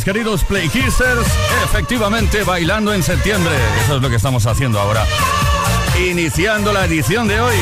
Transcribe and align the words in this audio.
Queridos 0.00 0.42
Play 0.44 0.70
Kissers. 0.70 1.26
Efectivamente, 1.64 2.44
bailando 2.44 2.94
en 2.94 3.02
septiembre. 3.02 3.54
Eso 3.84 3.96
es 3.96 4.02
lo 4.02 4.08
que 4.08 4.16
estamos 4.16 4.46
haciendo 4.46 4.80
ahora. 4.80 5.04
Iniciando 5.98 6.72
la 6.72 6.86
edición 6.86 7.28
de 7.28 7.38
hoy. 7.40 7.54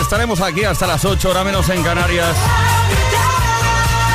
Estaremos 0.00 0.40
aquí 0.40 0.62
hasta 0.62 0.86
las 0.86 1.04
8 1.04 1.30
horas 1.30 1.44
menos 1.44 1.68
en 1.68 1.82
Canarias. 1.82 2.36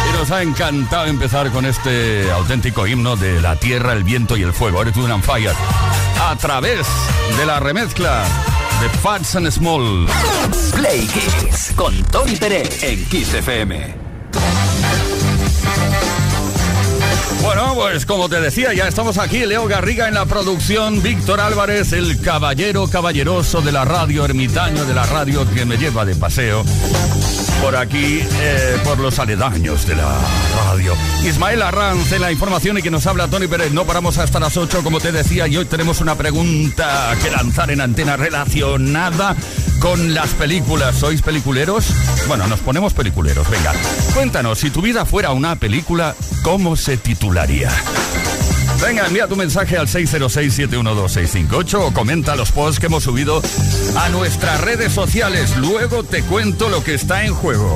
Y 0.09 0.17
nos 0.17 0.31
ha 0.31 0.41
encantado 0.41 1.05
empezar 1.07 1.51
con 1.51 1.65
este 1.65 2.31
auténtico 2.31 2.87
himno 2.87 3.17
de 3.17 3.41
la 3.41 3.57
tierra, 3.57 3.91
el 3.91 4.05
viento 4.05 4.37
y 4.37 4.43
el 4.43 4.53
fuego. 4.53 4.81
Eres 4.81 4.95
un 4.95 5.21
Fire. 5.21 5.53
A 6.21 6.35
través 6.37 6.87
de 7.37 7.45
la 7.45 7.59
remezcla 7.59 8.23
de 8.81 8.89
Fats 8.99 9.35
and 9.35 9.51
Small. 9.51 10.07
Play 10.73 11.07
Kiss 11.07 11.73
con 11.75 12.01
Tony 12.05 12.37
Pérez 12.37 12.83
en 12.83 13.03
Kiss 13.05 13.33
FM. 13.33 14.06
Bueno, 17.47 17.75
pues 17.75 18.05
como 18.05 18.27
te 18.27 18.41
decía, 18.41 18.73
ya 18.73 18.89
estamos 18.89 19.17
aquí, 19.17 19.45
Leo 19.45 19.67
Garriga 19.67 20.09
en 20.09 20.15
la 20.15 20.25
producción, 20.25 21.01
Víctor 21.01 21.39
Álvarez, 21.39 21.93
el 21.93 22.19
caballero 22.19 22.89
caballeroso 22.89 23.61
de 23.61 23.71
la 23.71 23.85
radio, 23.85 24.25
ermitaño 24.25 24.83
de 24.83 24.93
la 24.93 25.05
radio 25.05 25.49
que 25.53 25.63
me 25.63 25.77
lleva 25.77 26.03
de 26.03 26.13
paseo 26.17 26.65
por 27.61 27.77
aquí, 27.77 28.19
eh, 28.21 28.77
por 28.83 28.99
los 28.99 29.17
aledaños 29.19 29.87
de 29.87 29.95
la 29.95 30.13
radio. 30.65 30.93
Ismael 31.23 31.61
Arranz 31.61 32.11
en 32.11 32.21
la 32.21 32.33
información 32.33 32.79
y 32.79 32.81
que 32.81 32.91
nos 32.91 33.07
habla 33.07 33.29
Tony 33.29 33.47
Pérez. 33.47 33.71
No 33.71 33.85
paramos 33.85 34.17
hasta 34.17 34.41
las 34.41 34.57
8, 34.57 34.83
como 34.83 34.99
te 34.99 35.13
decía, 35.13 35.47
y 35.47 35.55
hoy 35.55 35.65
tenemos 35.65 36.01
una 36.01 36.15
pregunta 36.15 37.15
que 37.23 37.31
lanzar 37.31 37.71
en 37.71 37.79
antena 37.79 38.17
relacionada 38.17 39.37
con 39.79 40.13
las 40.13 40.33
películas. 40.33 40.95
¿Sois 40.95 41.21
peliculeros? 41.21 41.87
Bueno, 42.27 42.47
nos 42.47 42.59
ponemos 42.59 42.93
peliculeros. 42.93 43.49
Venga, 43.49 43.73
cuéntanos, 44.13 44.59
si 44.59 44.69
tu 44.69 44.81
vida 44.81 45.05
fuera 45.05 45.31
una 45.31 45.55
película, 45.55 46.15
¿cómo 46.43 46.75
se 46.75 46.97
titularía? 46.97 47.71
Venga, 48.81 49.07
envía 49.07 49.27
tu 49.27 49.35
mensaje 49.35 49.77
al 49.77 49.87
606-712-658 49.87 51.75
o 51.81 51.93
comenta 51.93 52.35
los 52.35 52.51
posts 52.51 52.79
que 52.79 52.85
hemos 52.85 53.03
subido 53.03 53.41
a 53.95 54.09
nuestras 54.09 54.61
redes 54.61 54.93
sociales. 54.93 55.57
Luego 55.57 56.03
te 56.03 56.23
cuento 56.23 56.69
lo 56.69 56.83
que 56.83 56.93
está 56.93 57.25
en 57.25 57.33
juego. 57.33 57.75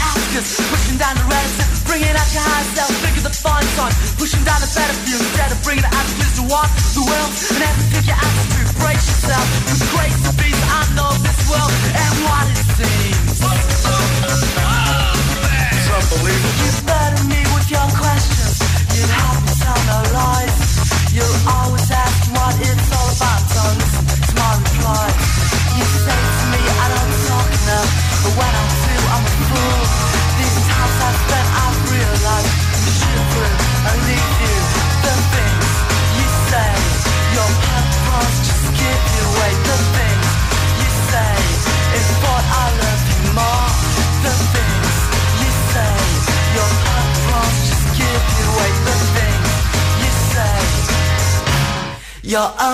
Ask 0.00 0.32
us. 0.40 0.56
Pushing 0.72 0.96
down 0.96 1.14
the 1.16 1.24
reticent, 1.28 1.68
bringing 1.84 2.08
out 2.08 2.30
your 2.32 2.40
high 2.40 2.64
self, 2.72 2.88
the 3.20 3.32
fun. 3.76 3.92
Pushing 4.16 4.44
down 4.48 4.60
the 4.64 4.70
instead 5.12 5.52
of 5.52 5.58
bringing 5.62 5.84
it 5.84 5.92
out 5.92 6.06
to 6.36 6.42
walk 6.48 6.68
the 6.96 7.04
world 7.04 7.30
and 7.52 7.62
have 7.64 7.76
to 7.80 8.15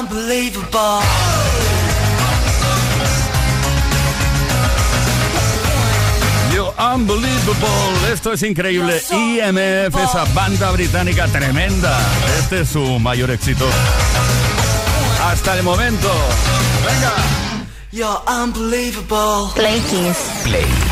unbelievable. 0.03 1.01
You 6.53 6.67
Unbelievable. 6.79 8.13
Esto 8.13 8.33
es 8.33 8.43
increíble. 8.43 9.01
IMF, 9.11 9.97
esa 9.97 10.25
banda 10.35 10.71
británica 10.73 11.27
tremenda. 11.29 11.99
Este 12.41 12.61
es 12.61 12.71
su 12.71 12.99
mayor 12.99 13.31
éxito. 13.31 13.67
Hasta 15.25 15.57
el 15.57 15.63
momento. 15.63 16.11
Venga. 16.85 17.15
You're 17.93 18.21
unbelievable. 18.27 19.53
Play 19.55 19.81
Kiss. 19.81 20.17
Play 20.45 20.92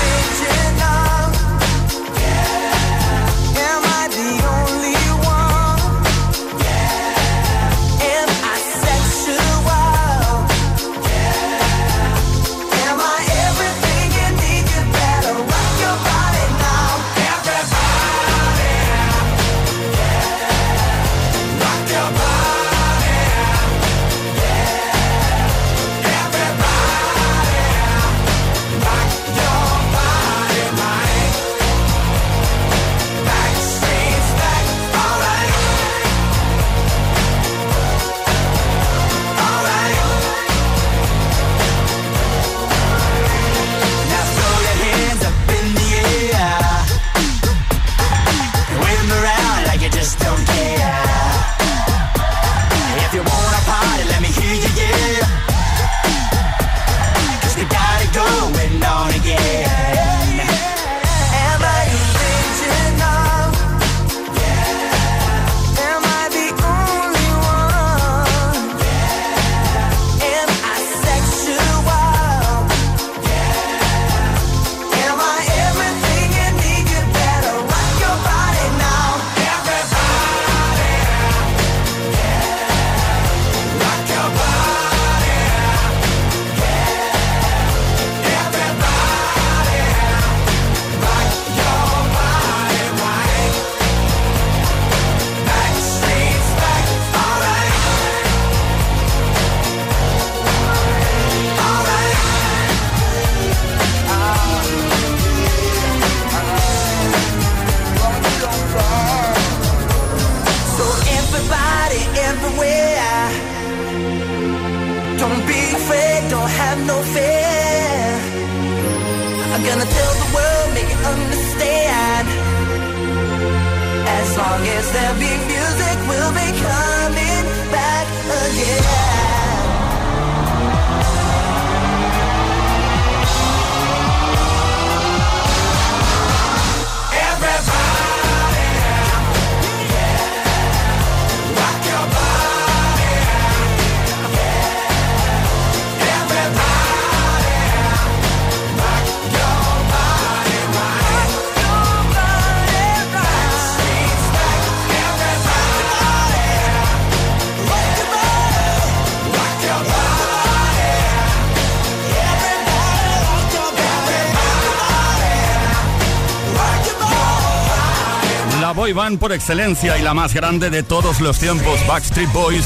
La 168.71 168.75
boy 168.75 168.93
band 168.93 169.19
por 169.19 169.33
excelencia 169.33 169.97
y 169.97 170.01
la 170.01 170.13
más 170.13 170.33
grande 170.33 170.69
de 170.69 170.81
todos 170.81 171.19
los 171.19 171.37
tiempos, 171.37 171.85
Backstreet 171.87 172.31
Boys. 172.31 172.65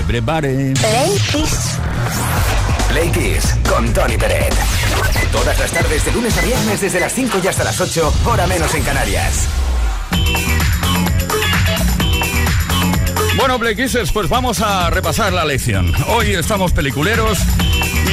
Everybody. 0.00 0.74
Play 0.74 1.16
Kiss. 1.30 1.78
Play 2.88 3.08
Kiss 3.12 3.54
con 3.68 3.92
Tony 3.92 4.16
Peret. 4.16 4.52
Todas 5.30 5.56
las 5.60 5.70
tardes 5.70 6.04
de 6.04 6.10
lunes 6.10 6.36
a 6.36 6.40
viernes 6.40 6.80
desde 6.80 6.98
las 6.98 7.12
5 7.12 7.38
y 7.40 7.46
hasta 7.46 7.62
las 7.62 7.80
8, 7.80 8.12
hora 8.24 8.48
menos 8.48 8.74
en 8.74 8.82
Canarias. 8.82 9.46
Bueno, 13.36 13.60
Play 13.60 13.76
Kissers, 13.76 14.10
pues 14.10 14.28
vamos 14.28 14.60
a 14.60 14.90
repasar 14.90 15.32
la 15.32 15.44
lección. 15.44 15.94
Hoy 16.08 16.34
estamos 16.34 16.72
peliculeros 16.72 17.38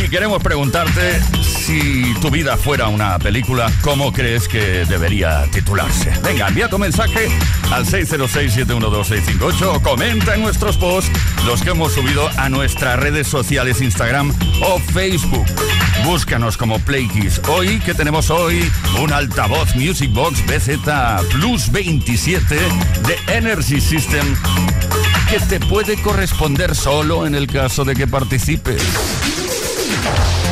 queremos 0.09 0.41
preguntarte 0.41 1.19
si 1.43 2.13
tu 2.21 2.29
vida 2.29 2.55
fuera 2.55 2.87
una 2.87 3.17
película, 3.19 3.71
¿cómo 3.81 4.13
crees 4.13 4.47
que 4.47 4.85
debería 4.85 5.45
titularse? 5.51 6.11
Venga, 6.23 6.47
envía 6.47 6.69
tu 6.69 6.77
mensaje 6.77 7.29
al 7.71 7.85
606-712-658 7.85 9.75
o 9.75 9.81
comenta 9.81 10.35
en 10.35 10.41
nuestros 10.41 10.77
posts 10.77 11.11
los 11.45 11.61
que 11.61 11.71
hemos 11.71 11.93
subido 11.93 12.29
a 12.37 12.49
nuestras 12.49 12.99
redes 12.99 13.27
sociales 13.27 13.81
Instagram 13.81 14.33
o 14.61 14.79
Facebook. 14.79 15.45
Búscanos 16.05 16.57
como 16.57 16.79
Playkiss. 16.79 17.41
Hoy, 17.49 17.79
¿qué 17.79 17.93
tenemos 17.93 18.29
hoy? 18.29 18.71
Un 19.01 19.11
altavoz 19.11 19.75
Music 19.75 20.11
Box 20.13 20.45
BZ 20.45 20.79
Plus 21.31 21.71
27 21.71 22.55
de 22.55 23.35
Energy 23.35 23.81
System 23.81 24.35
que 25.29 25.39
te 25.41 25.59
puede 25.59 26.01
corresponder 26.01 26.75
solo 26.75 27.25
en 27.25 27.35
el 27.35 27.47
caso 27.47 27.83
de 27.83 27.95
que 27.95 28.07
participes. 28.07 29.46
Thank 29.89 30.41
you. 30.41 30.46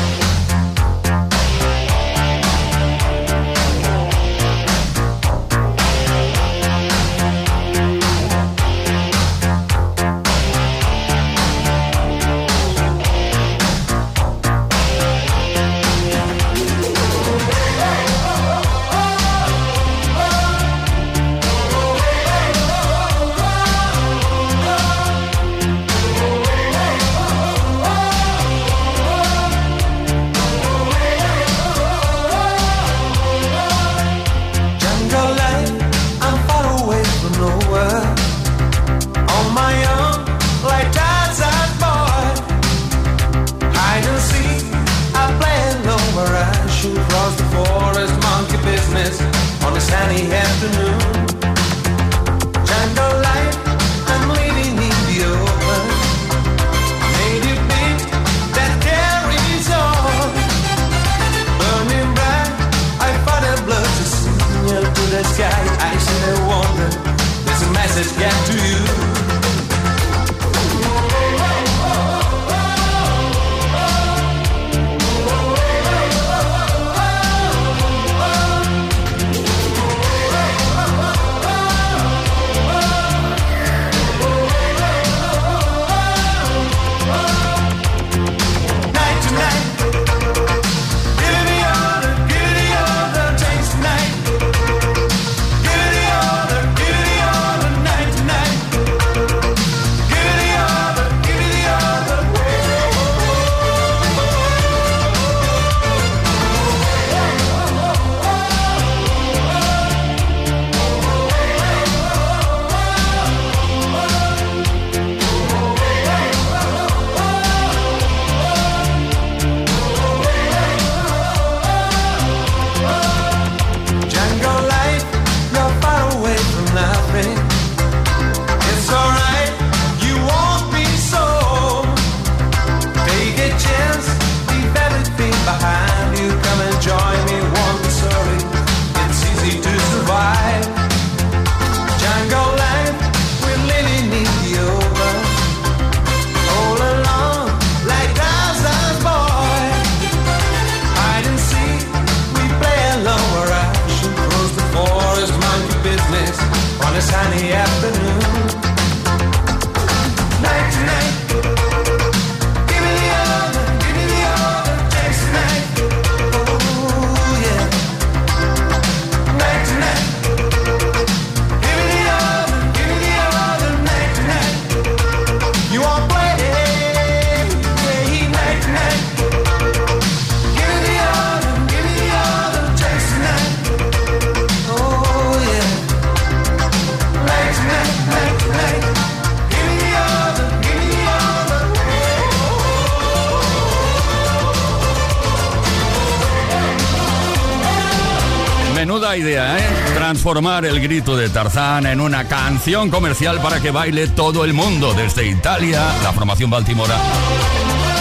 Transformar 200.26 200.64
el 200.64 200.80
grito 200.80 201.16
de 201.16 201.28
Tarzán 201.28 201.86
en 201.86 202.00
una 202.00 202.26
canción 202.26 202.90
comercial 202.90 203.40
para 203.40 203.60
que 203.60 203.70
baile 203.70 204.08
todo 204.08 204.44
el 204.44 204.54
mundo, 204.54 204.92
desde 204.92 205.24
Italia, 205.24 205.80
la 206.02 206.12
formación 206.12 206.50
Baltimora, 206.50 206.96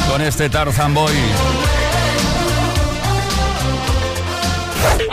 con 0.10 0.24
este 0.24 0.50
Tarzan 0.50 0.96
Boy. 0.96 1.14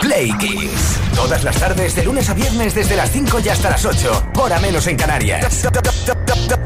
Play 0.01 0.31
Kiss. 0.39 0.97
Todas 1.13 1.43
las 1.43 1.55
tardes, 1.59 1.93
de 1.93 2.03
lunes 2.03 2.27
a 2.31 2.33
viernes, 2.33 2.73
desde 2.73 2.95
las 2.95 3.11
5 3.11 3.41
y 3.45 3.49
hasta 3.49 3.69
las 3.69 3.85
8. 3.85 4.31
Hora 4.33 4.57
menos 4.57 4.87
en 4.87 4.97
Canarias. 4.97 5.67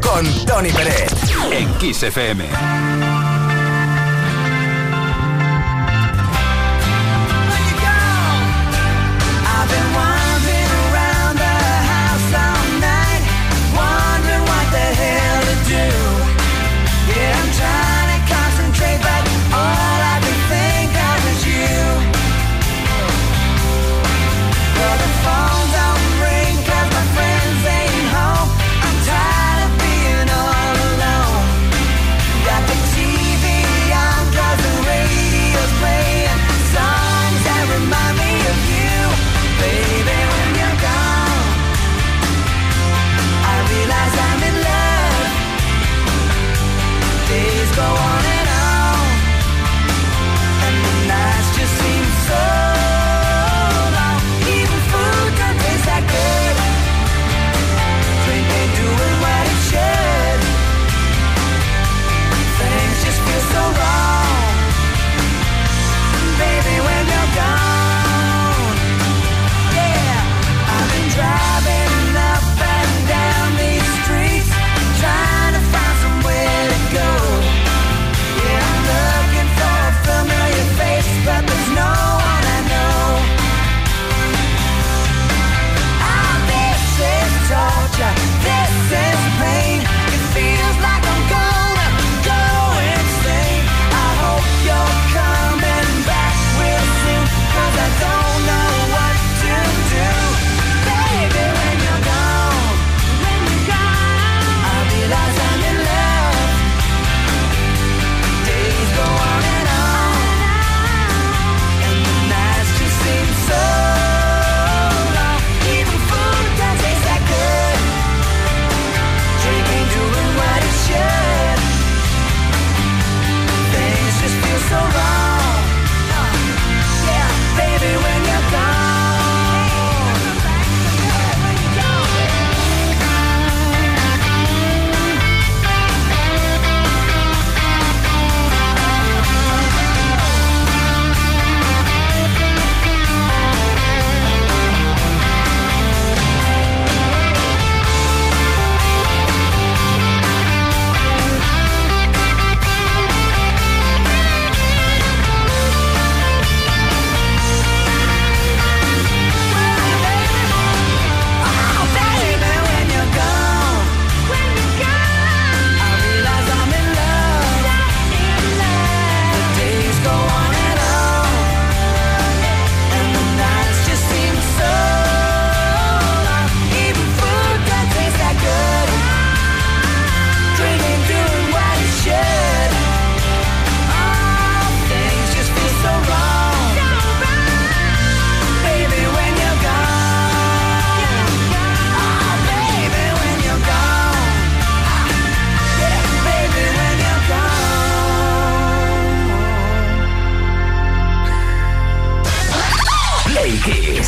Con 0.01 0.45
Tony 0.45 0.71
Pérez. 0.71 1.11
En 1.51 1.73
Kiss 1.73 2.03
FM. 2.03 3.16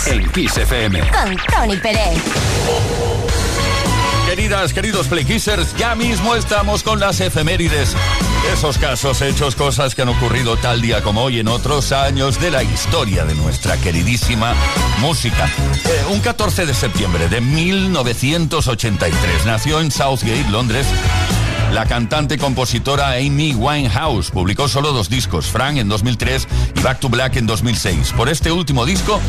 Kiss. 0.04 0.08
En 0.08 0.32
Kiss 0.32 0.58
FM. 0.58 1.00
Con 1.00 1.38
Tony 1.52 1.78
Pérez. 1.78 2.18
Queridas, 4.28 4.74
queridos 4.74 5.08
Playkissers, 5.08 5.76
ya 5.76 5.96
mismo 5.96 6.36
estamos 6.36 6.84
con 6.84 7.00
las 7.00 7.20
efemérides. 7.20 7.96
Esos 8.54 8.78
casos, 8.78 9.22
hechos, 9.22 9.56
cosas 9.56 9.96
que 9.96 10.04
han 10.04 10.10
ocurrido 10.10 10.56
tal 10.58 10.82
día 10.82 11.02
como 11.02 11.24
hoy 11.24 11.40
en 11.40 11.48
otros 11.48 11.92
años 11.92 12.40
de 12.40 12.52
la 12.52 12.64
historia 12.64 13.26
de 13.26 13.36
nuestra 13.36 13.76
queridísima 13.78 14.54
música. 15.00 15.50
Eh, 15.86 16.06
un 16.12 16.20
14 16.20 16.66
de 16.66 16.74
septiembre 16.74 17.28
de 17.28 17.42
1983 17.42 19.46
nació 19.46 19.82
en 19.82 19.92
Southgate, 19.92 20.50
Londres, 20.50 20.88
la 21.74 21.86
cantante 21.86 22.36
y 22.36 22.38
compositora 22.38 23.12
Amy 23.14 23.54
Winehouse 23.54 24.32
publicó 24.32 24.68
solo 24.68 24.92
dos 24.92 25.10
discos, 25.10 25.48
Frank 25.48 25.78
en 25.78 25.88
2003 25.88 26.48
y 26.76 26.82
Back 26.82 27.00
to 27.00 27.10
Black 27.10 27.36
en 27.36 27.46
2006. 27.46 28.14
Por 28.14 28.30
este 28.30 28.52
último 28.52 28.86
disco 28.86 29.20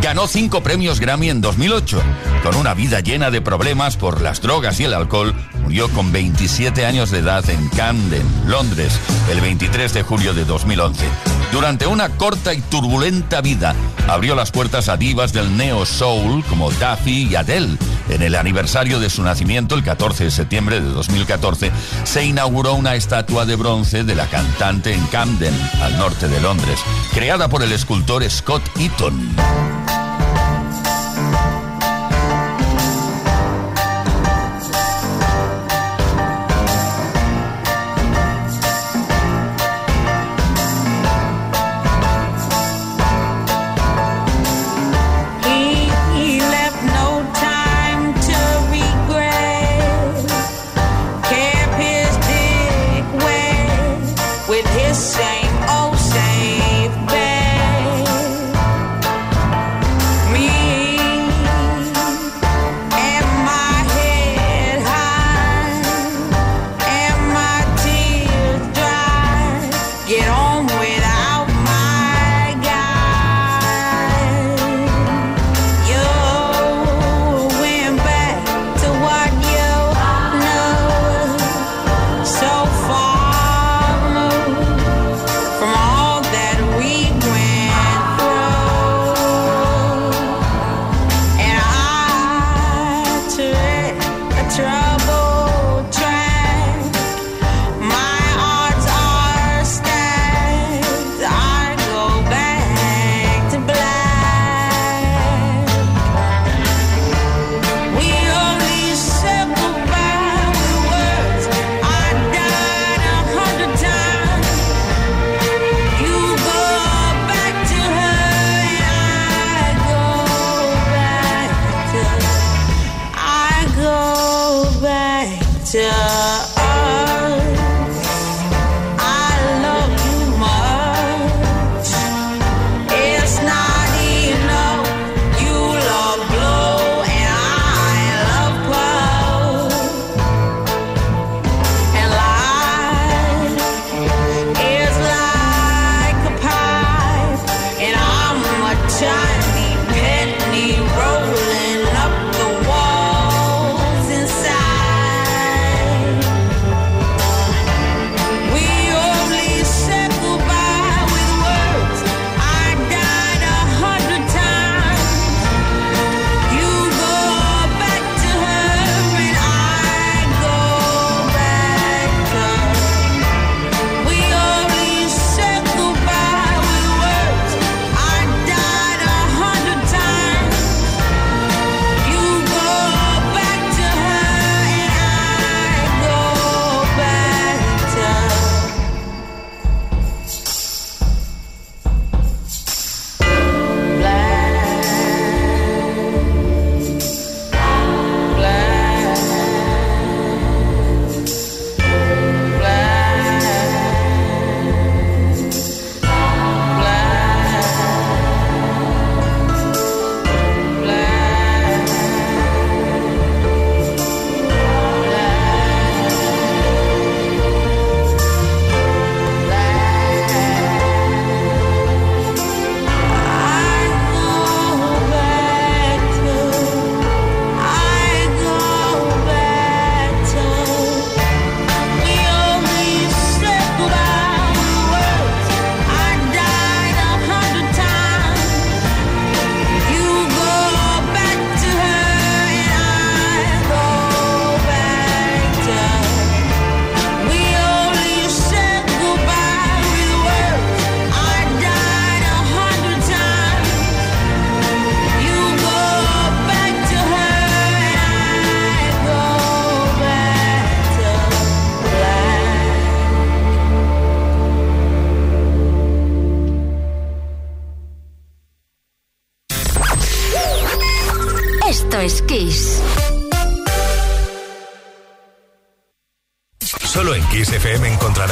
ganó 0.00 0.26
cinco 0.26 0.62
premios 0.62 1.00
Grammy 1.00 1.30
en 1.30 1.40
2008. 1.40 2.00
Con 2.42 2.56
una 2.56 2.74
vida 2.74 3.00
llena 3.00 3.30
de 3.30 3.40
problemas 3.40 3.96
por 3.96 4.20
las 4.20 4.40
drogas 4.40 4.78
y 4.80 4.84
el 4.84 4.94
alcohol, 4.94 5.34
murió 5.62 5.88
con 5.90 6.12
27 6.12 6.86
años 6.86 7.10
de 7.10 7.18
edad 7.18 7.48
en 7.50 7.68
Camden, 7.70 8.22
Londres, 8.46 8.98
el 9.30 9.40
23 9.40 9.92
de 9.92 10.02
julio 10.02 10.34
de 10.34 10.44
2011. 10.44 11.04
Durante 11.52 11.86
una 11.86 12.10
corta 12.10 12.54
y 12.54 12.60
turbulenta 12.60 13.40
vida, 13.40 13.74
abrió 14.06 14.34
las 14.34 14.50
puertas 14.50 14.88
a 14.88 14.96
divas 14.96 15.32
del 15.32 15.56
neo 15.56 15.84
soul 15.84 16.44
como 16.44 16.70
Duffy 16.70 17.28
y 17.30 17.34
Adele. 17.34 17.76
En 18.08 18.22
el 18.22 18.34
aniversario 18.34 19.00
de 19.00 19.10
su 19.10 19.22
nacimiento, 19.22 19.74
el 19.74 19.84
14 19.84 20.24
de 20.24 20.30
septiembre 20.30 20.80
de 20.80 20.88
2014, 20.88 21.70
se 22.04 22.24
inauguró 22.24 22.74
una 22.74 22.94
estatua 22.94 23.46
de 23.46 23.56
bronce 23.56 24.04
de 24.04 24.14
la 24.14 24.26
cantante 24.26 24.92
en 24.92 25.04
Camden, 25.06 25.54
al 25.82 25.98
norte 25.98 26.28
de 26.28 26.40
Londres, 26.40 26.80
creada 27.12 27.48
por 27.48 27.62
el 27.62 27.72
escultor 27.72 28.28
Scott 28.30 28.62
Eaton. 28.78 29.97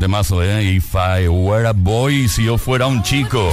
un 0.00 0.06
temazo, 0.08 0.42
¿eh? 0.42 0.62
If 0.62 0.94
I 0.94 1.28
were 1.28 1.66
a 1.68 1.72
boy, 1.72 2.26
si 2.26 2.44
yo 2.44 2.56
fuera 2.56 2.86
un 2.86 3.02
chico. 3.02 3.52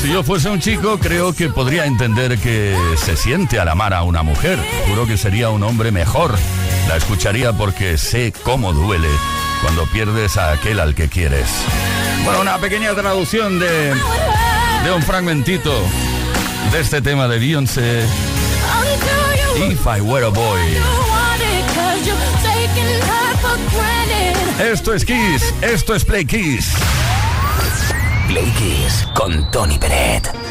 Si 0.00 0.12
yo 0.12 0.22
fuese 0.22 0.48
un 0.48 0.60
chico, 0.60 0.98
creo 0.98 1.32
que 1.32 1.48
podría 1.48 1.86
entender 1.86 2.38
que 2.38 2.76
se 2.96 3.16
siente 3.16 3.58
al 3.58 3.68
amar 3.68 3.92
a 3.94 4.04
una 4.04 4.22
mujer. 4.22 4.60
Juro 4.86 5.04
que 5.04 5.16
sería 5.16 5.50
un 5.50 5.64
hombre 5.64 5.90
mejor. 5.90 6.36
La 6.86 6.96
escucharía 6.96 7.52
porque 7.52 7.98
sé 7.98 8.32
cómo 8.44 8.72
duele 8.72 9.08
cuando 9.60 9.86
pierdes 9.86 10.36
a 10.36 10.52
aquel 10.52 10.78
al 10.78 10.94
que 10.94 11.08
quieres. 11.08 11.48
Bueno, 12.24 12.42
una 12.42 12.58
pequeña 12.58 12.94
traducción 12.94 13.58
de, 13.58 13.92
de 14.84 14.92
un 14.94 15.02
fragmentito 15.02 15.72
de 16.70 16.80
este 16.80 17.02
tema 17.02 17.26
de 17.26 17.40
Beyoncé. 17.40 18.04
If 19.68 19.84
I 19.84 20.00
were 20.00 20.24
a 20.24 20.28
boy. 20.28 20.60
Esto 24.58 24.94
es 24.94 25.04
Kiss, 25.04 25.54
esto 25.62 25.94
es 25.94 26.04
Play 26.04 26.24
Kiss. 26.24 26.72
Play 28.28 28.50
Kiss 28.52 29.06
con 29.14 29.50
Tony 29.50 29.78
Peret. 29.78 30.45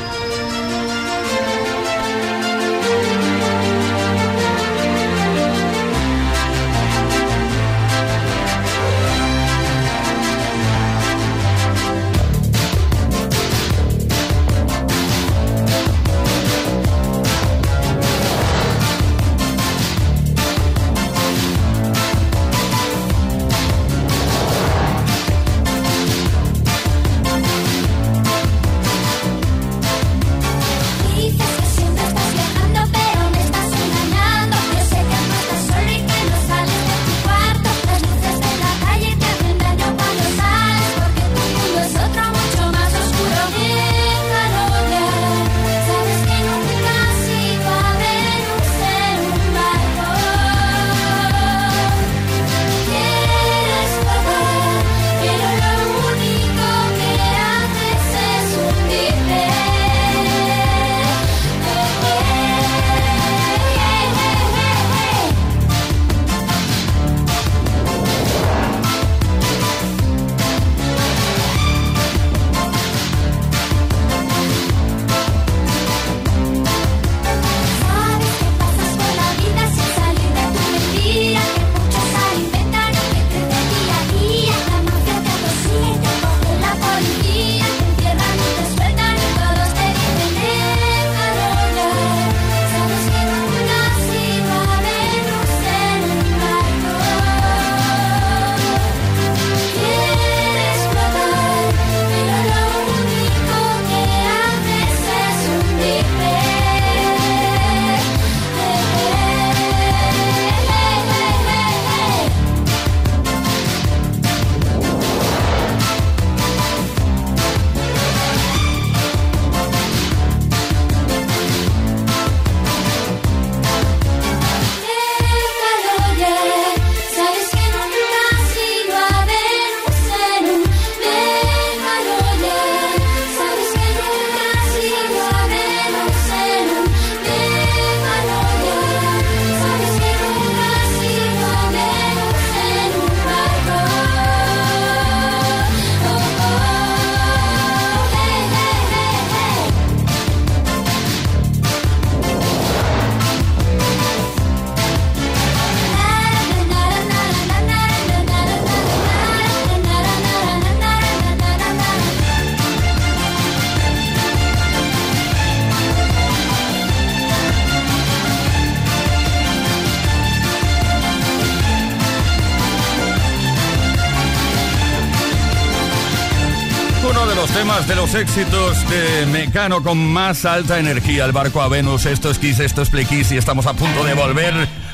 Éxitos 178.15 178.89
de 178.89 179.25
Mecano 179.27 179.83
con 179.83 179.97
más 179.97 180.45
alta 180.45 180.79
energía. 180.79 181.25
El 181.25 181.31
barco 181.31 181.61
a 181.61 181.67
Venus, 181.67 182.05
esto 182.05 182.31
es 182.31 182.39
Kiss, 182.39 182.59
esto 182.59 182.81
es 182.81 182.89
Play 182.89 183.05
Kiss 183.05 183.31
y 183.31 183.37
estamos 183.37 183.65
a 183.65 183.73
punto 183.73 184.03
de 184.03 184.13
volver 184.13 184.53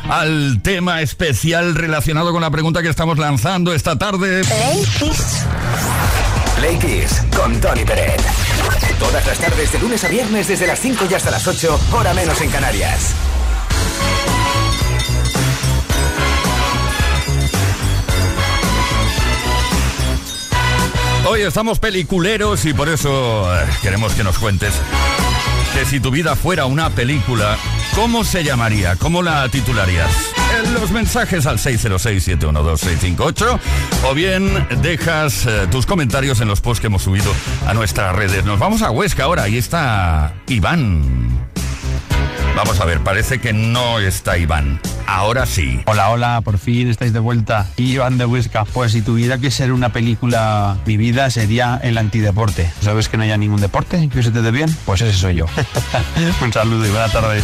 al 0.10 0.62
tema 0.62 1.02
especial 1.02 1.76
relacionado 1.76 2.32
con 2.32 2.42
la 2.42 2.50
pregunta 2.50 2.82
que 2.82 2.90
estamos 2.90 3.18
lanzando 3.18 3.74
esta 3.74 3.98
tarde. 3.98 4.42
Play 4.44 4.86
Kiss. 5.00 5.46
Play 6.58 6.78
Kiss 6.78 7.24
con 7.36 7.60
Tony 7.62 7.86
Peret. 7.86 8.22
Todas 9.00 9.26
las 9.26 9.38
tardes 9.38 9.72
de 9.72 9.80
lunes 9.80 10.04
a 10.04 10.08
viernes 10.08 10.48
desde 10.48 10.68
las 10.68 10.80
5 10.80 11.06
y 11.10 11.14
hasta 11.14 11.32
las 11.32 11.48
8, 11.48 11.80
hora 11.94 12.14
menos 12.14 12.40
en 12.42 12.50
Canarias. 12.50 13.16
Hoy 21.24 21.42
estamos 21.42 21.78
peliculeros 21.80 22.66
y 22.66 22.74
por 22.74 22.90
eso 22.90 23.54
eh, 23.54 23.60
queremos 23.82 24.14
que 24.14 24.24
nos 24.24 24.40
cuentes 24.40 24.74
que 25.74 25.86
si 25.86 26.00
tu 26.00 26.10
vida 26.12 26.36
fuera 26.36 26.66
una 26.66 26.90
película, 26.90 27.58
¿cómo 27.96 28.24
se 28.24 28.44
llamaría? 28.44 28.96
¿Cómo 28.96 29.22
la 29.22 29.48
titularías? 29.48 30.12
En 30.64 30.74
los 30.74 30.90
mensajes 30.92 31.46
al 31.46 31.60
606-712-658 31.60 33.60
o 34.10 34.14
bien 34.14 34.68
dejas 34.82 35.46
eh, 35.46 35.68
tus 35.70 35.86
comentarios 35.86 36.42
en 36.42 36.48
los 36.48 36.60
posts 36.60 36.82
que 36.82 36.88
hemos 36.88 37.04
subido 37.04 37.32
a 37.68 37.76
nuestras 37.76 38.16
redes. 38.16 38.44
Nos 38.44 38.58
vamos 38.60 38.82
a 38.82 38.90
Huesca 38.90 39.26
ahora, 39.26 39.44
ahí 39.44 39.58
está 39.58 40.34
Iván. 40.48 41.51
Vamos 42.56 42.80
a 42.82 42.86
ver, 42.86 43.00
parece 43.00 43.40
que 43.40 43.54
no 43.54 44.00
está 44.00 44.38
Iván. 44.38 44.80
Ahora 45.08 45.46
sí. 45.46 45.82
Hola, 45.88 46.10
hola, 46.10 46.42
por 46.42 46.58
fin 46.58 46.90
estáis 46.90 47.12
de 47.12 47.20
vuelta. 47.20 47.68
Iván 47.78 48.18
de 48.18 48.26
Huesca. 48.26 48.66
Pues 48.66 48.92
si 48.92 49.02
tuviera 49.02 49.38
que 49.38 49.52
ser 49.52 49.72
una 49.72 49.90
película, 49.90 50.78
mi 50.86 50.96
vida 50.96 51.30
sería 51.30 51.80
el 51.84 51.98
antideporte. 51.98 52.72
¿Sabes 52.82 53.10
que 53.10 53.18
no 53.18 53.24
haya 53.24 53.38
ningún 53.38 53.60
deporte 53.60 54.10
que 54.10 54.24
se 54.24 54.32
te 54.32 54.42
dé 54.42 54.52
bien? 54.52 54.74
Pues 54.86 55.02
ese 55.02 55.18
soy 55.18 55.36
yo. 55.36 55.46
Un 56.42 56.54
saludo 56.54 56.86
y 56.86 56.90
buena 56.90 57.10
tarde. 57.10 57.42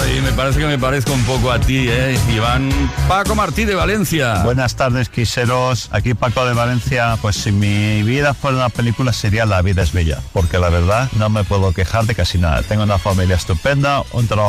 Ay, 0.00 0.20
me 0.22 0.32
parece 0.32 0.58
que 0.60 0.66
me 0.66 0.78
parezco 0.78 1.12
un 1.12 1.22
poco 1.24 1.52
a 1.52 1.60
ti, 1.60 1.86
¿eh? 1.88 2.18
Iván 2.34 2.70
Paco 3.06 3.34
Martí 3.34 3.64
de 3.64 3.74
Valencia. 3.74 4.42
Buenas 4.42 4.76
tardes, 4.76 5.08
quiseros. 5.08 5.88
Aquí 5.92 6.14
Paco 6.14 6.46
de 6.46 6.54
Valencia. 6.54 7.16
Pues 7.20 7.36
si 7.36 7.52
mi 7.52 8.02
vida 8.02 8.34
fuera 8.34 8.56
una 8.56 8.68
película 8.70 9.12
sería 9.12 9.46
La 9.46 9.62
vida 9.62 9.82
es 9.82 9.92
bella. 9.92 10.20
Porque 10.32 10.58
la 10.58 10.68
verdad 10.68 11.08
no 11.16 11.28
me 11.28 11.44
puedo 11.44 11.72
quejar 11.72 12.06
de 12.06 12.14
casi 12.14 12.38
nada. 12.38 12.62
Tengo 12.62 12.82
una 12.82 12.98
familia 12.98 13.36
estupenda, 13.36 14.02
un 14.12 14.26
trabajo 14.26 14.43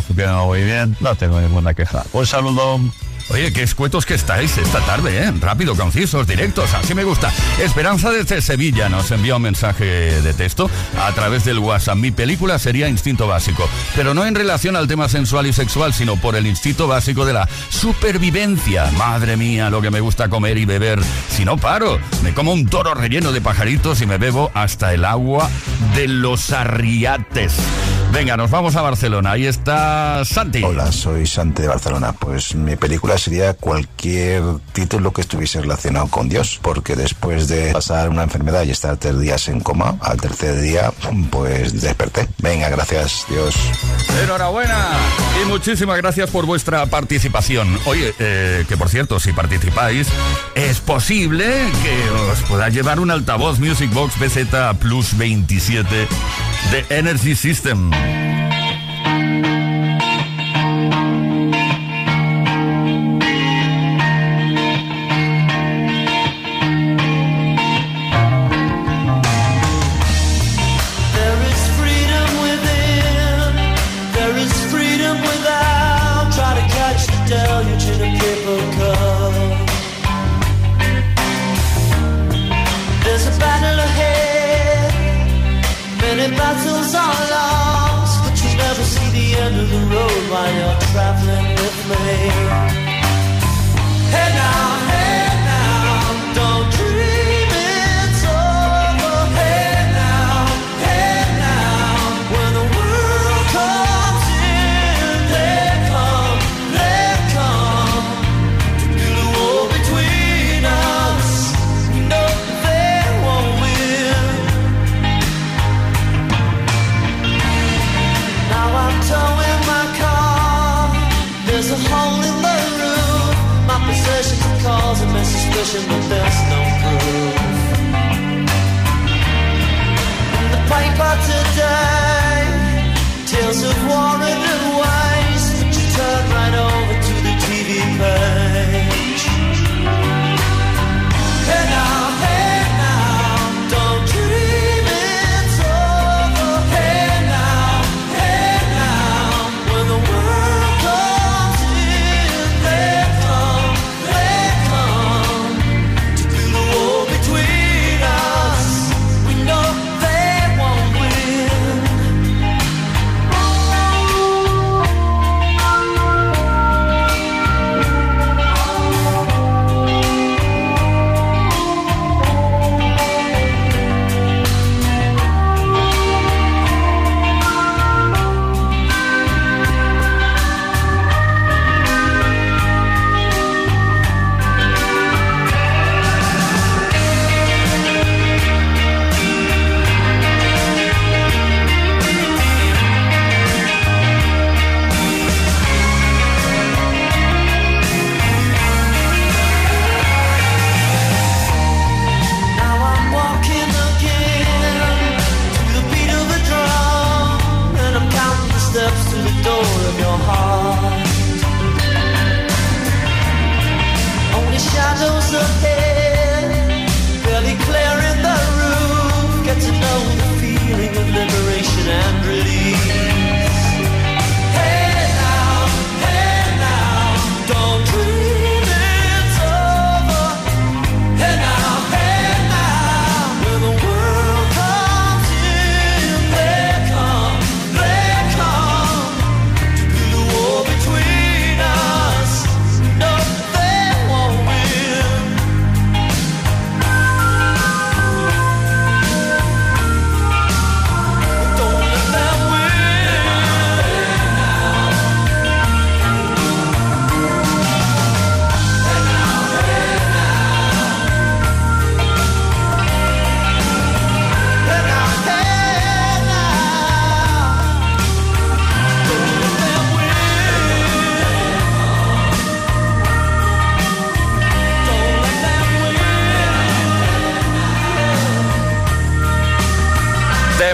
muy 0.45 0.63
bien. 0.63 0.95
No 0.99 1.15
tengo 1.15 1.39
ninguna 1.39 1.73
queja. 1.73 2.03
Un 2.13 2.25
saludo. 2.25 2.79
Oye, 3.29 3.51
qué 3.51 3.63
escuetos 3.63 4.05
que 4.05 4.13
estáis 4.13 4.55
esta 4.57 4.79
tarde, 4.81 5.23
¿eh? 5.23 5.33
Rápido, 5.41 5.75
concisos, 5.75 6.27
directos, 6.27 6.71
así 6.75 6.93
me 6.93 7.03
gusta. 7.03 7.33
Esperanza 7.59 8.11
desde 8.11 8.39
Sevilla 8.39 8.87
nos 8.87 9.09
envía 9.09 9.35
un 9.35 9.41
mensaje 9.41 10.21
de 10.21 10.33
texto 10.35 10.69
a 10.99 11.11
través 11.13 11.43
del 11.43 11.57
WhatsApp. 11.57 11.97
Mi 11.97 12.11
película 12.11 12.59
sería 12.59 12.87
Instinto 12.87 13.25
Básico, 13.25 13.67
pero 13.95 14.13
no 14.13 14.25
en 14.27 14.35
relación 14.35 14.75
al 14.75 14.87
tema 14.87 15.09
sensual 15.09 15.47
y 15.47 15.53
sexual, 15.53 15.91
sino 15.91 16.17
por 16.17 16.35
el 16.35 16.45
instinto 16.45 16.87
básico 16.87 17.25
de 17.25 17.33
la 17.33 17.49
supervivencia. 17.69 18.91
Madre 18.91 19.37
mía, 19.37 19.71
lo 19.71 19.81
que 19.81 19.89
me 19.89 20.01
gusta 20.01 20.29
comer 20.29 20.59
y 20.59 20.65
beber. 20.65 20.99
Si 21.29 21.45
no 21.45 21.57
paro, 21.57 21.99
me 22.21 22.35
como 22.35 22.53
un 22.53 22.67
toro 22.67 22.93
relleno 22.93 23.31
de 23.31 23.41
pajaritos 23.41 24.01
y 24.01 24.05
me 24.05 24.19
bebo 24.19 24.51
hasta 24.53 24.93
el 24.93 25.03
agua 25.03 25.49
de 25.95 26.07
los 26.07 26.51
arriates. 26.51 27.55
Venga, 28.15 28.37
nos 28.37 28.49
vamos 28.49 28.77
a 28.77 28.81
Barcelona. 28.81 29.31
Ahí 29.31 29.45
está 29.45 30.23
Santi. 30.23 30.63
Hola, 30.63 30.89
soy 30.93 31.27
Santi 31.27 31.63
de 31.63 31.67
Barcelona. 31.67 32.13
Pues 32.13 32.55
mi 32.55 32.77
película 32.77 33.17
sería 33.17 33.55
cualquier 33.55 34.41
título 34.71 35.11
que 35.11 35.19
estuviese 35.19 35.59
relacionado 35.59 36.07
con 36.07 36.29
Dios, 36.29 36.57
porque 36.61 36.95
después 36.95 37.49
de 37.49 37.73
pasar 37.73 38.07
una 38.07 38.23
enfermedad 38.23 38.63
y 38.63 38.71
estar 38.71 38.95
tres 38.95 39.19
días 39.19 39.49
en 39.49 39.59
coma, 39.59 39.97
al 39.99 40.15
tercer 40.15 40.61
día, 40.61 40.93
pues 41.29 41.81
desperté. 41.81 42.29
Venga, 42.37 42.69
gracias, 42.69 43.25
Dios. 43.27 43.53
Enhorabuena 44.23 44.91
y 45.43 45.49
muchísimas 45.49 45.97
gracias 45.97 46.29
por 46.29 46.45
vuestra 46.45 46.85
participación. 46.85 47.77
Oye, 47.85 48.15
eh, 48.19 48.63
que 48.69 48.77
por 48.77 48.87
cierto, 48.87 49.19
si 49.19 49.33
participáis, 49.33 50.07
es 50.55 50.79
posible 50.79 51.45
que 51.83 52.09
os 52.31 52.39
pueda 52.43 52.69
llevar 52.69 53.01
un 53.01 53.11
altavoz 53.11 53.59
Music 53.59 53.91
Box 53.91 54.17
BZ 54.17 54.77
Plus 54.79 55.17
27 55.17 56.07
de 56.71 56.85
Energy 56.89 57.35
System. 57.35 57.91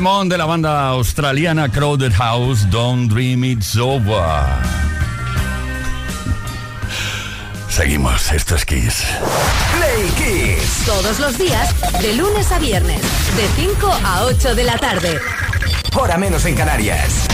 Temón 0.02 0.30
de 0.30 0.38
la 0.40 0.46
banda 0.46 0.88
australiana 0.88 1.70
Crowded 1.70 2.12
House, 2.14 2.68
Don't 2.72 3.08
Dream 3.08 3.44
It's 3.44 3.78
Over. 3.78 4.16
Seguimos, 7.70 8.32
esto 8.32 8.56
es 8.56 8.66
Kiss. 8.66 9.04
Play 9.78 10.10
Kiss. 10.18 10.86
Todos 10.88 11.20
los 11.20 11.38
días, 11.38 11.76
de 12.02 12.16
lunes 12.16 12.52
a 12.52 12.58
viernes, 12.58 13.00
de 13.00 13.48
5 13.62 13.94
a 14.04 14.24
8 14.24 14.56
de 14.56 14.64
la 14.64 14.76
tarde. 14.80 15.20
Hora 15.96 16.18
menos 16.18 16.46
en 16.46 16.56
Canarias. 16.56 17.28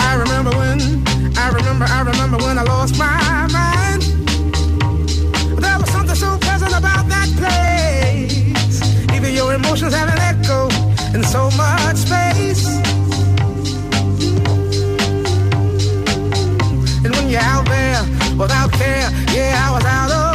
I 0.00 0.16
remember 0.16 0.50
when, 0.58 0.80
I 1.36 1.48
remember, 1.54 1.86
I 1.86 2.02
remember 2.02 2.38
when 2.38 2.58
I 2.58 2.64
lost 2.64 2.98
my 2.98 3.46
mind. 3.52 4.02
There 5.60 5.78
was 5.78 5.90
something 5.90 6.16
so 6.16 6.36
pleasant 6.40 6.74
about 6.74 7.08
that 7.08 7.28
place. 7.36 8.51
Even 9.22 9.36
your 9.36 9.54
emotions 9.54 9.94
have 9.94 10.08
an 10.08 10.18
echo 10.18 10.66
in 11.14 11.22
so 11.22 11.48
much 11.56 11.96
space. 11.96 12.66
And 17.04 17.14
when 17.14 17.30
you're 17.30 17.40
out 17.40 17.64
there 17.66 18.02
without 18.36 18.72
care, 18.72 19.08
yeah, 19.32 19.64
I 19.64 19.70
was 19.70 19.84
out 19.84 20.10
of 20.10 20.31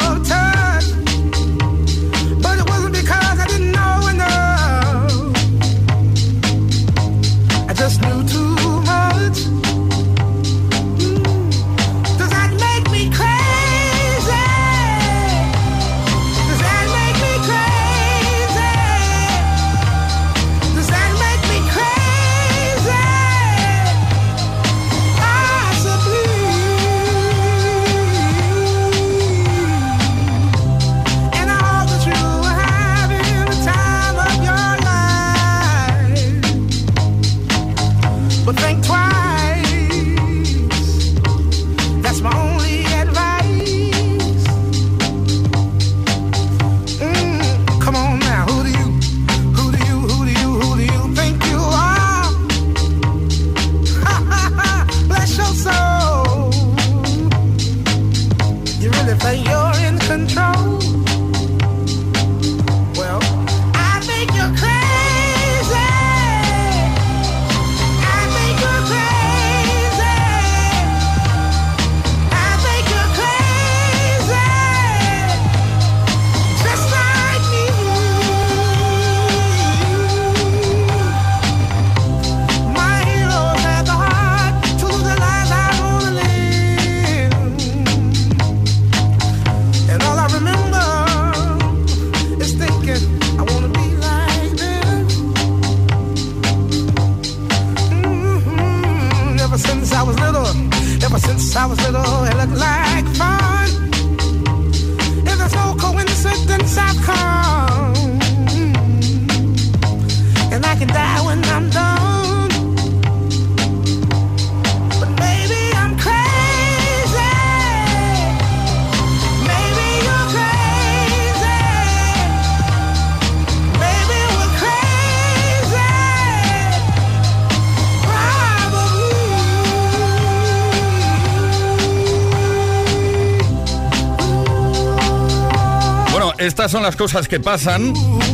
estas 136.57 136.71
son 136.71 136.81
las 136.81 136.95
cosas 136.95 137.27
que 137.27 137.39
pasan 137.39 137.93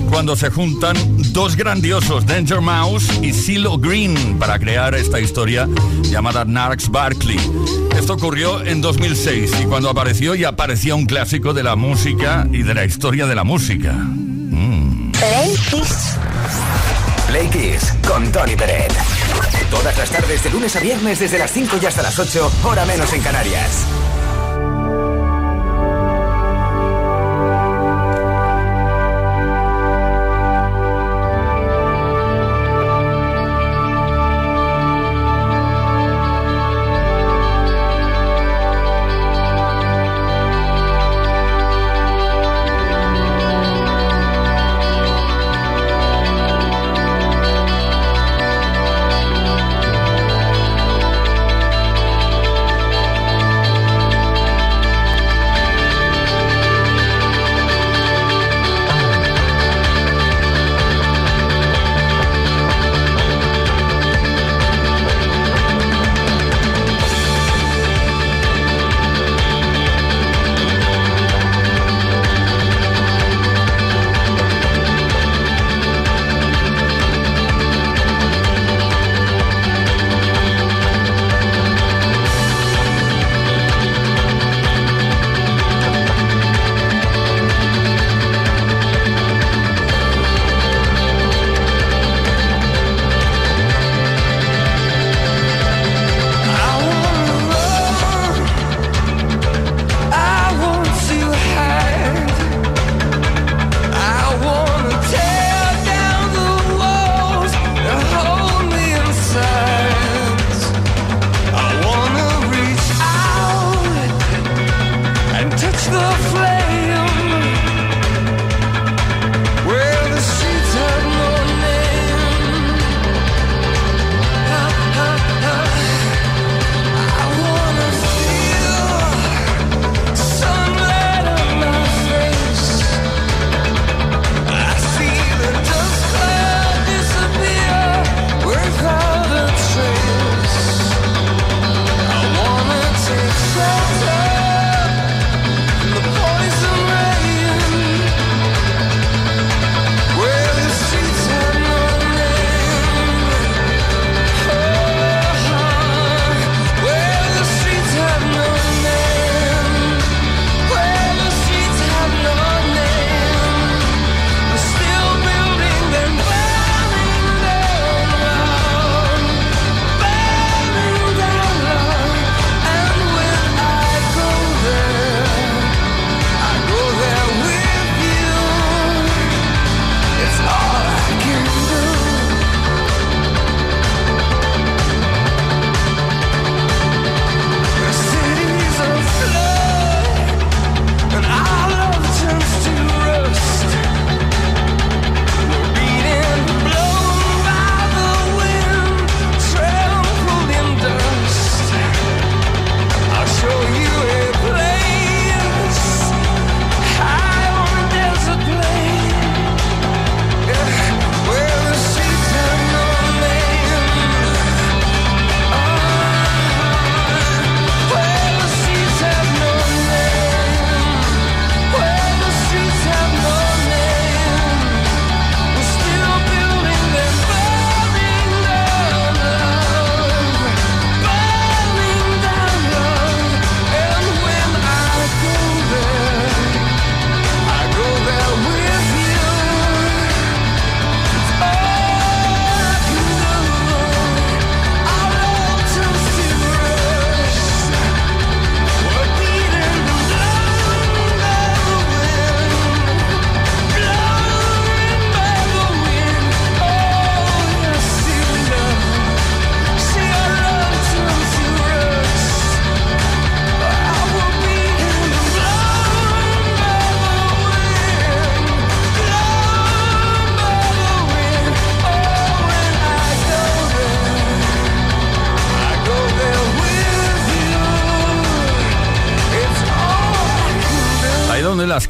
cuando 0.10 0.38
se 0.38 0.50
juntan 0.50 0.96
dos 1.34 1.58
grandiosos, 1.58 2.26
Danger 2.26 2.62
Mouse 2.62 3.06
y 3.22 3.34
CeeLo 3.34 3.78
Green, 3.78 4.40
para 4.40 4.58
crear 4.60 4.96
esta 4.96 5.20
historia 5.20 5.68
llamada 6.04 6.46
Narcs 6.46 6.88
Barkley. 6.90 7.38
Esto 7.98 8.14
ocurrió 8.14 8.64
en 8.64 8.80
2006 8.80 9.52
y 9.62 9.66
cuando 9.66 9.90
apareció 9.90 10.36
ya 10.36 10.54
parecía 10.54 10.96
un 10.96 11.06
clásico 11.06 11.54
de 11.54 11.64
la 11.64 11.76
música 11.76 12.48
y 12.50 12.64
de 12.64 12.74
la 12.74 12.86
historia 12.86 13.26
de 13.26 13.36
la 13.36 13.44
música. 13.44 13.92
Mm. 13.92 15.12
Play 15.12 15.56
Kiss. 15.70 16.18
Play 17.28 17.50
Kiss 17.50 17.94
con 18.08 18.32
Tony 18.32 18.56
Peret. 18.56 18.94
Todas 19.70 19.98
las 19.98 20.10
tardes 20.10 20.42
de 20.42 20.50
lunes 20.50 20.74
a 20.78 20.80
viernes 20.80 21.20
desde 21.20 21.40
las 21.40 21.52
5 21.52 21.76
y 21.82 21.86
hasta 21.88 22.02
las 22.02 22.18
8, 22.18 22.52
hora 22.64 22.86
menos 22.86 23.12
en 23.12 23.22
Canarias. 23.22 23.86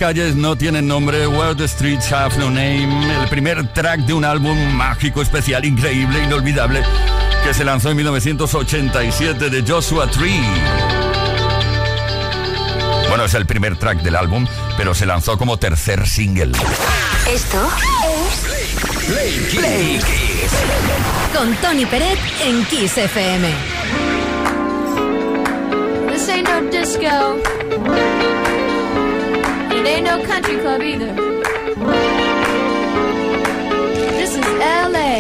calles 0.04 0.36
no 0.36 0.58
tienen 0.58 0.86
nombre, 0.86 1.26
Where 1.28 1.56
the 1.56 1.66
Streets 1.66 2.12
Have 2.12 2.36
No 2.38 2.47
Name, 2.49 3.22
el 3.22 3.30
primer 3.30 3.72
track 3.72 4.01
de 4.01 4.14
un 4.14 4.26
álbum 4.26 4.58
mágico, 4.74 5.22
especial, 5.22 5.64
increíble, 5.64 6.22
inolvidable, 6.22 6.84
que 7.45 7.54
se 7.54 7.64
lanzó 7.64 7.89
en 7.89 7.95
1987 7.95 9.49
de 9.49 9.64
Joshua 9.66 10.12
Tree. 10.12 10.43
Bueno, 13.08 13.24
es 13.24 13.34
el 13.34 13.45
primer 13.45 13.78
track 13.78 14.01
del 14.01 14.18
álbum, 14.18 14.45
pero 14.76 14.93
se 14.93 15.06
lanzó 15.06 15.38
como 15.38 15.56
tercer 15.56 16.06
single. 16.06 16.51
Esto 17.32 17.66
es 18.04 19.06
Play, 19.06 19.47
Play, 19.56 19.99
Con 21.34 21.56
Tony 21.62 21.86
Peret 21.86 22.20
en 22.41 22.66
Kiss 22.66 22.97
FM. 22.97 23.47
This 26.12 26.28
ain't 26.28 26.49
no 26.49 26.70
disco. 26.70 28.62
ain't 29.93 30.05
no 30.05 30.23
country 30.25 30.57
club 30.57 30.81
either. 30.81 31.13
This 34.17 34.31
is 34.35 34.47
LA. 34.93 35.12